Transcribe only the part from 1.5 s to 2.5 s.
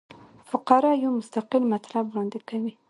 مطلب وړاندي